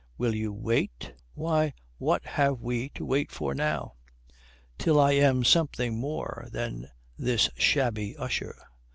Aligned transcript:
Will 0.17 0.33
you 0.33 0.51
wait?" 0.51 1.13
"Why, 1.35 1.75
what 1.99 2.25
have 2.25 2.59
we 2.59 2.89
to 2.95 3.05
wait 3.05 3.31
for 3.31 3.53
now?" 3.53 3.93
"Till 4.79 4.99
I 4.99 5.11
am 5.11 5.43
something 5.43 5.99
more 5.99 6.47
than 6.51 6.89
this 7.19 7.51
shabby 7.55 8.17
usher." 8.17 8.55